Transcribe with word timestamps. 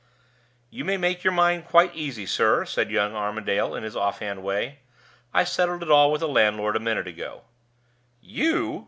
"You 0.71 0.83
may 0.83 0.97
make 0.97 1.23
your 1.23 1.31
mind 1.31 1.67
quite 1.67 1.93
easy, 1.95 2.25
sir," 2.25 2.65
said 2.65 2.89
young 2.89 3.13
Armadale, 3.13 3.75
in 3.75 3.83
his 3.83 3.95
off 3.95 4.17
hand 4.17 4.41
way. 4.41 4.79
"I 5.31 5.43
settled 5.43 5.83
it 5.83 5.91
all 5.91 6.11
with 6.11 6.21
the 6.21 6.27
landlord 6.27 6.75
a 6.75 6.79
minute 6.79 7.05
ago." 7.07 7.43
"You!" 8.19 8.79